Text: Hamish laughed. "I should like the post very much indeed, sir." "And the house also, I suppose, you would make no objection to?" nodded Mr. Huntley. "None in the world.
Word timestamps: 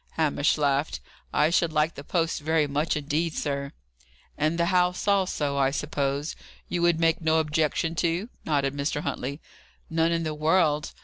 Hamish 0.13 0.57
laughed. 0.57 0.99
"I 1.31 1.51
should 1.51 1.71
like 1.71 1.93
the 1.93 2.03
post 2.03 2.39
very 2.39 2.65
much 2.65 2.95
indeed, 2.97 3.35
sir." 3.35 3.71
"And 4.35 4.57
the 4.57 4.65
house 4.73 5.07
also, 5.07 5.57
I 5.57 5.69
suppose, 5.69 6.35
you 6.67 6.81
would 6.81 6.99
make 6.99 7.21
no 7.21 7.37
objection 7.37 7.93
to?" 7.97 8.29
nodded 8.43 8.73
Mr. 8.73 9.01
Huntley. 9.01 9.41
"None 9.91 10.11
in 10.11 10.23
the 10.23 10.33
world. 10.33 10.95